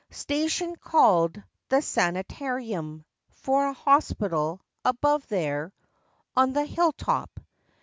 Station 0.09 0.75
called 0.77 1.39
"The 1.69 1.79
Sanitarium," 1.83 3.05
For 3.29 3.67
a 3.67 3.73
hospital, 3.73 4.59
above 4.83 5.27
there, 5.27 5.73
On 6.35 6.53
the 6.53 6.65
hill 6.65 6.91
top. 6.93 7.39